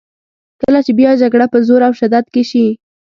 [0.61, 2.65] کله چې بیا جګړه په زور او شدت کې شي.